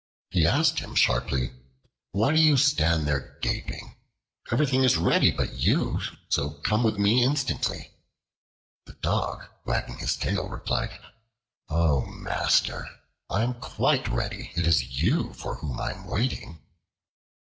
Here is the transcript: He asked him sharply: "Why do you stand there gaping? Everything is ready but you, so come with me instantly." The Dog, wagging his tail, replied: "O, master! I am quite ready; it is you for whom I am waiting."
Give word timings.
He 0.31 0.47
asked 0.47 0.79
him 0.79 0.95
sharply: 0.95 1.51
"Why 2.11 2.33
do 2.35 2.41
you 2.41 2.57
stand 2.57 3.07
there 3.07 3.37
gaping? 3.43 3.95
Everything 4.49 4.83
is 4.83 4.97
ready 4.97 5.29
but 5.29 5.53
you, 5.59 6.01
so 6.27 6.59
come 6.63 6.81
with 6.83 6.97
me 6.97 7.23
instantly." 7.23 7.91
The 8.87 8.93
Dog, 8.93 9.45
wagging 9.63 9.99
his 9.99 10.17
tail, 10.17 10.49
replied: 10.49 10.99
"O, 11.69 12.03
master! 12.03 12.89
I 13.29 13.43
am 13.43 13.53
quite 13.61 14.07
ready; 14.07 14.51
it 14.55 14.65
is 14.65 15.03
you 15.03 15.33
for 15.33 15.57
whom 15.57 15.79
I 15.79 15.91
am 15.91 16.07
waiting." 16.07 16.57